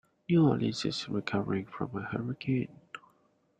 New 0.27 0.47
Orleans 0.47 0.83
is 0.83 1.07
recovering 1.07 1.67
from 1.67 1.95
a 1.95 2.01
hurricane. 2.01 2.75